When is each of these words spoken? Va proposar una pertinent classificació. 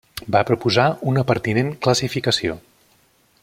Va 0.35 0.39
proposar 0.49 0.85
una 1.11 1.25
pertinent 1.33 1.69
classificació. 1.87 2.57